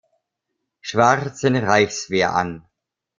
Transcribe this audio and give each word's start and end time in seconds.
Schwarzen 0.79 1.55
Reichswehr 1.55 2.33
an. 2.33 2.65